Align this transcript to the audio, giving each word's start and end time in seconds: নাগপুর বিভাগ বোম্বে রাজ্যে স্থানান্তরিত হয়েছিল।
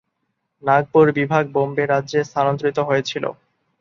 নাগপুর 0.63 1.05
বিভাগ 1.17 1.43
বোম্বে 1.53 1.83
রাজ্যে 1.85 2.19
স্থানান্তরিত 2.23 2.77
হয়েছিল। 2.89 3.23